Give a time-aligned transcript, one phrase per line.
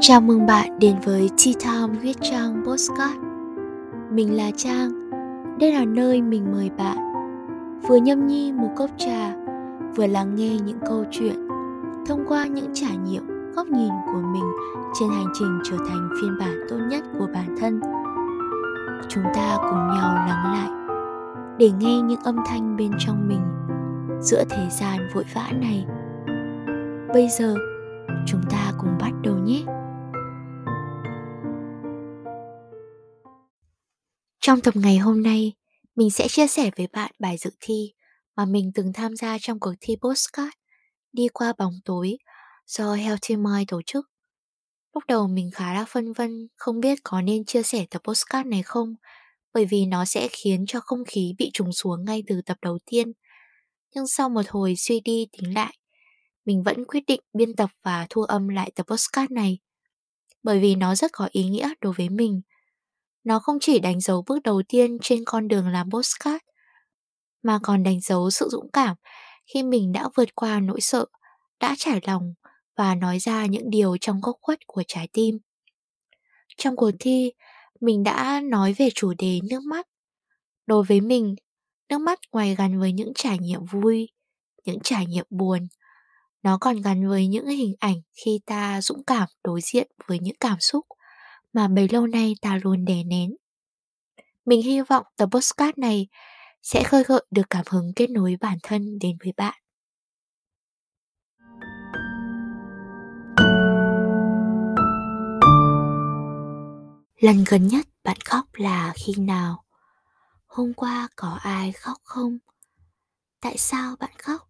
[0.00, 3.16] Chào mừng bạn đến với Tea Time viết Trang Postcard.
[4.10, 5.10] Mình là Trang.
[5.58, 6.96] Đây là nơi mình mời bạn.
[7.88, 9.34] Vừa nhâm nhi một cốc trà
[9.94, 11.48] Vừa lắng nghe những câu chuyện
[12.06, 14.44] Thông qua những trải nghiệm, góc nhìn của mình
[15.00, 17.80] Trên hành trình trở thành phiên bản tốt nhất của bản thân.
[19.08, 20.70] Chúng ta cùng nhau lắng lại
[21.58, 23.42] Để nghe những âm thanh bên trong mình
[24.20, 25.86] Giữa thế gian vội vã này.
[27.14, 27.54] Bây giờ
[28.26, 29.64] chúng ta cùng bắt đầu nhé.
[34.46, 35.52] Trong tập ngày hôm nay,
[35.96, 37.92] mình sẽ chia sẻ với bạn bài dự thi
[38.36, 40.50] mà mình từng tham gia trong cuộc thi postcard
[41.12, 42.16] đi qua bóng tối
[42.66, 44.06] do Healthy Mind tổ chức.
[44.94, 48.48] Lúc đầu mình khá là phân vân không biết có nên chia sẻ tập postcard
[48.48, 48.94] này không
[49.54, 52.78] bởi vì nó sẽ khiến cho không khí bị trùng xuống ngay từ tập đầu
[52.86, 53.12] tiên.
[53.94, 55.78] Nhưng sau một hồi suy đi tính lại,
[56.44, 59.58] mình vẫn quyết định biên tập và thu âm lại tập postcard này
[60.42, 62.40] bởi vì nó rất có ý nghĩa đối với mình–
[63.26, 66.44] nó không chỉ đánh dấu bước đầu tiên trên con đường làm postcard,
[67.42, 68.96] mà còn đánh dấu sự dũng cảm
[69.46, 71.06] khi mình đã vượt qua nỗi sợ,
[71.60, 72.34] đã trải lòng
[72.76, 75.38] và nói ra những điều trong góc khuất của trái tim.
[76.56, 77.32] Trong cuộc thi,
[77.80, 79.86] mình đã nói về chủ đề nước mắt.
[80.66, 81.34] Đối với mình,
[81.88, 84.08] nước mắt ngoài gắn với những trải nghiệm vui,
[84.64, 85.68] những trải nghiệm buồn,
[86.42, 90.36] nó còn gắn với những hình ảnh khi ta dũng cảm đối diện với những
[90.40, 90.86] cảm xúc
[91.56, 93.36] mà bấy lâu nay ta luôn đè nén.
[94.44, 96.08] Mình hy vọng tập postcard này
[96.62, 99.54] sẽ khơi gợi được cảm hứng kết nối bản thân đến với bạn.
[107.20, 109.64] Lần gần nhất bạn khóc là khi nào?
[110.46, 112.38] Hôm qua có ai khóc không?
[113.40, 114.48] Tại sao bạn khóc?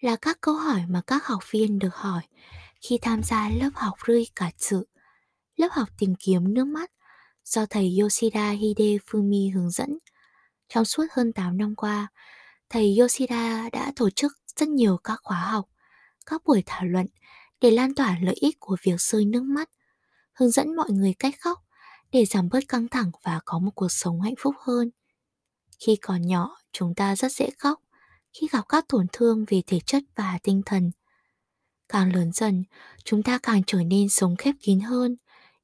[0.00, 2.22] Là các câu hỏi mà các học viên được hỏi
[2.80, 4.86] khi tham gia lớp học rơi cả sự
[5.56, 6.90] lớp học tìm kiếm nước mắt
[7.44, 9.98] do thầy Yoshida Hide Fumi hướng dẫn.
[10.68, 12.08] Trong suốt hơn 8 năm qua,
[12.68, 15.64] thầy Yoshida đã tổ chức rất nhiều các khóa học,
[16.26, 17.06] các buổi thảo luận
[17.60, 19.70] để lan tỏa lợi ích của việc rơi nước mắt,
[20.32, 21.58] hướng dẫn mọi người cách khóc
[22.12, 24.90] để giảm bớt căng thẳng và có một cuộc sống hạnh phúc hơn.
[25.86, 27.80] Khi còn nhỏ, chúng ta rất dễ khóc
[28.32, 30.90] khi gặp các tổn thương về thể chất và tinh thần.
[31.88, 32.64] Càng lớn dần,
[33.04, 35.16] chúng ta càng trở nên sống khép kín hơn,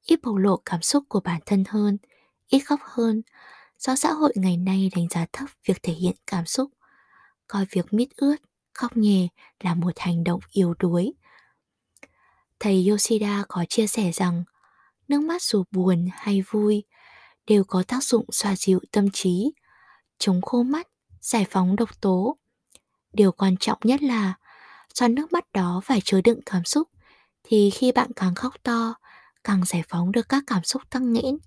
[0.03, 1.97] ít bộc lộ cảm xúc của bản thân hơn,
[2.47, 3.21] ít khóc hơn,
[3.77, 6.71] do xã hội ngày nay đánh giá thấp việc thể hiện cảm xúc,
[7.47, 8.35] coi việc mít ướt,
[8.73, 9.27] khóc nhè
[9.59, 11.13] là một hành động yếu đuối.
[12.59, 14.43] Thầy Yoshida có chia sẻ rằng,
[15.07, 16.83] nước mắt dù buồn hay vui
[17.47, 19.53] đều có tác dụng xoa dịu tâm trí,
[20.17, 20.87] chống khô mắt,
[21.21, 22.37] giải phóng độc tố.
[23.13, 24.33] Điều quan trọng nhất là
[24.93, 26.89] do nước mắt đó phải chứa đựng cảm xúc
[27.43, 28.93] thì khi bạn càng khóc to
[29.43, 31.37] càng giải phóng được các cảm xúc tăng nghẽn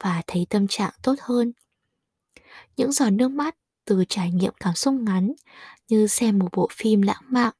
[0.00, 1.52] và thấy tâm trạng tốt hơn.
[2.76, 5.32] Những giọt nước mắt từ trải nghiệm cảm xúc ngắn
[5.88, 7.54] như xem một bộ phim lãng mạn,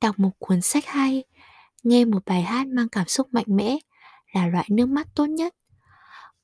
[0.00, 1.24] đọc một cuốn sách hay,
[1.82, 3.78] nghe một bài hát mang cảm xúc mạnh mẽ
[4.32, 5.54] là loại nước mắt tốt nhất.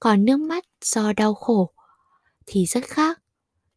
[0.00, 1.72] Còn nước mắt do đau khổ
[2.46, 3.20] thì rất khác.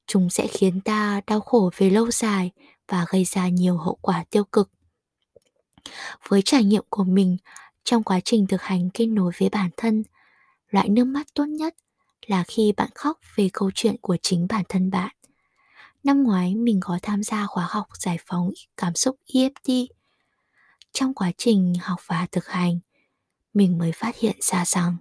[0.08, 2.52] Chúng sẽ khiến ta đau khổ về lâu dài
[2.88, 4.70] và gây ra nhiều hậu quả tiêu cực.
[6.28, 7.38] Với trải nghiệm của mình
[7.84, 10.04] trong quá trình thực hành kết nối với bản thân,
[10.70, 11.76] loại nước mắt tốt nhất
[12.28, 15.16] là khi bạn khóc về câu chuyện của chính bản thân bạn.
[16.04, 19.88] Năm ngoái, mình có tham gia khóa học giải phóng cảm xúc EFT
[20.94, 22.80] trong quá trình học và thực hành,
[23.54, 24.98] mình mới phát hiện ra rằng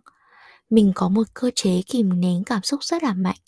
[0.71, 3.39] mình có một cơ chế kìm nén cảm xúc rất là mạnh,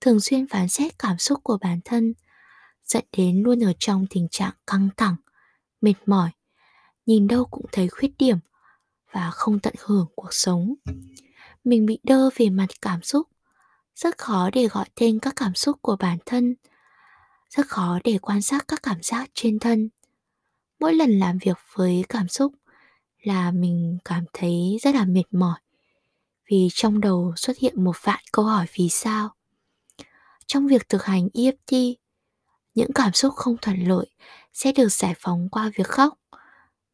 [0.00, 2.14] thường xuyên phán xét cảm xúc của bản thân,
[2.84, 5.16] dẫn đến luôn ở trong tình trạng căng thẳng,
[5.80, 6.30] mệt mỏi.
[7.06, 8.38] Nhìn đâu cũng thấy khuyết điểm
[9.12, 10.74] và không tận hưởng cuộc sống.
[11.64, 13.28] Mình bị đơ về mặt cảm xúc.
[13.94, 16.54] Rất khó để gọi tên các cảm xúc của bản thân.
[17.50, 19.88] Rất khó để quan sát các cảm giác trên thân.
[20.80, 22.52] Mỗi lần làm việc với cảm xúc
[23.22, 25.58] là mình cảm thấy rất là mệt mỏi
[26.50, 29.34] vì trong đầu xuất hiện một vạn câu hỏi vì sao.
[30.46, 31.94] Trong việc thực hành EFT
[32.74, 34.06] những cảm xúc không thuận lợi
[34.52, 36.18] sẽ được giải phóng qua việc khóc.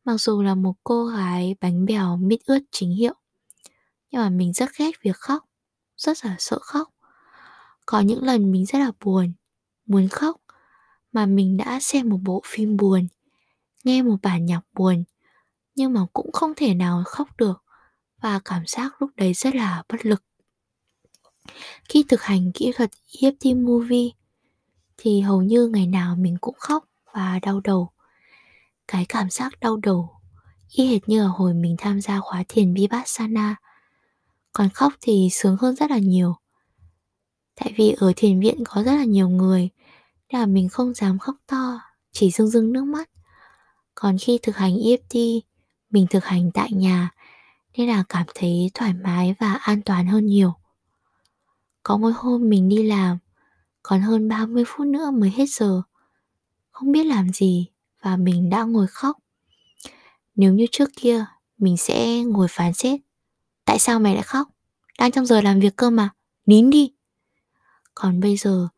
[0.04, 3.14] Mặc dù là một cô gái bánh bèo mít ướt chính hiệu,
[4.10, 5.44] Nhưng mà mình rất ghét việc khóc,
[5.96, 6.88] Rất là sợ khóc.
[7.86, 9.32] Có những lần mình rất là buồn,
[9.86, 10.36] Muốn khóc,
[11.12, 13.08] Mà mình đã xem một bộ phim buồn,
[13.84, 15.04] Nghe một bản nhạc buồn,
[15.74, 17.64] Nhưng mà cũng không thể nào khóc được,
[18.22, 20.22] Và cảm giác lúc đấy rất là bất lực.
[21.88, 22.90] Khi thực hành kỹ thuật
[23.20, 24.10] EFT Movie,
[24.96, 27.91] Thì hầu như ngày nào mình cũng khóc và đau đầu
[28.88, 30.22] cái cảm giác đau đầu
[30.72, 33.56] y hệt như ở hồi mình tham gia khóa thiền Vipassana.
[34.52, 36.34] Còn khóc thì sướng hơn rất là nhiều.
[37.54, 39.68] Tại vì ở thiền viện có rất là nhiều người,
[40.32, 41.80] nên là mình không dám khóc to,
[42.12, 43.10] chỉ rưng rưng nước mắt.
[43.94, 45.40] Còn khi thực hành EFT,
[45.90, 47.10] mình thực hành tại nhà,
[47.76, 50.54] nên là cảm thấy thoải mái và an toàn hơn nhiều.
[51.82, 53.18] Có một hôm mình đi làm,
[53.82, 55.82] còn hơn 30 phút nữa mới hết giờ.
[56.70, 57.71] Không biết làm gì
[58.02, 59.16] và mình đã ngồi khóc.
[60.34, 61.24] Nếu như trước kia
[61.58, 63.00] mình sẽ ngồi phán xét.
[63.64, 64.48] Tại sao mày lại khóc?
[64.98, 66.10] Đang trong giờ làm việc cơ mà,
[66.46, 66.92] nín đi.
[67.94, 68.68] Còn bây giờ,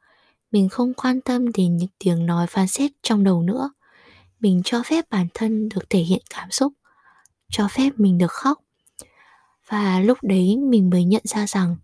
[0.50, 3.70] mình không quan tâm đến những tiếng nói phán xét trong đầu nữa.
[4.40, 6.72] Mình cho phép bản thân được thể hiện cảm xúc,
[7.50, 8.58] cho phép mình được khóc.
[9.68, 11.76] Và lúc đấy mình mới nhận ra rằng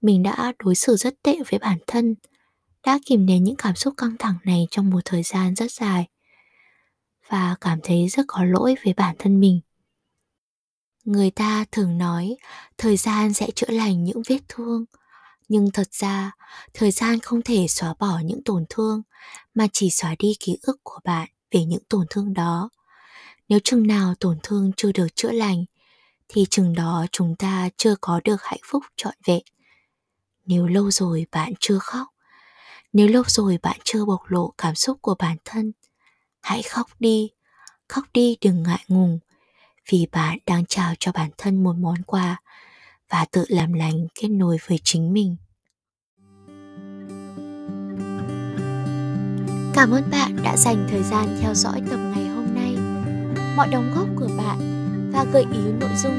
[0.00, 2.14] mình đã đối xử rất tệ với bản thân,
[2.86, 6.08] đã kìm nén những cảm xúc căng thẳng này trong một thời gian rất dài
[7.30, 9.60] và cảm thấy rất có lỗi với bản thân mình.
[11.04, 12.36] Người ta thường nói
[12.78, 14.84] thời gian sẽ chữa lành những vết thương,
[15.48, 16.32] nhưng thật ra
[16.74, 19.02] thời gian không thể xóa bỏ những tổn thương
[19.54, 22.70] mà chỉ xóa đi ký ức của bạn về những tổn thương đó.
[23.48, 25.64] Nếu chừng nào tổn thương chưa được chữa lành
[26.28, 29.42] thì chừng đó chúng ta chưa có được hạnh phúc trọn vẹn.
[30.46, 32.06] Nếu lâu rồi bạn chưa khóc,
[32.92, 35.72] nếu lâu rồi bạn chưa bộc lộ cảm xúc của bản thân,
[36.42, 37.30] hãy khóc đi,
[37.88, 39.18] khóc đi đừng ngại ngùng,
[39.90, 42.40] vì bạn đang trao cho bản thân một món quà
[43.10, 45.36] và tự làm lành kết nối với chính mình.
[49.74, 52.76] Cảm ơn bạn đã dành thời gian theo dõi tập ngày hôm nay.
[53.56, 54.58] Mọi đóng góp của bạn
[55.12, 56.16] và gợi ý nội dung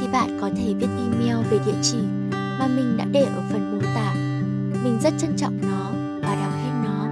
[0.00, 1.98] thì bạn có thể viết email về địa chỉ
[2.30, 4.14] mà mình đã để ở phần mô tả.
[4.84, 5.90] Mình rất trân trọng nó
[6.22, 7.08] và đọc hết nó.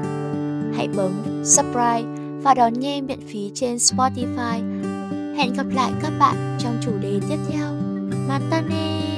[0.77, 4.83] Hãy bấm subscribe và đón nghe miễn phí trên Spotify.
[5.37, 7.75] Hẹn gặp lại các bạn trong chủ đề tiếp theo.
[8.29, 9.14] Matane!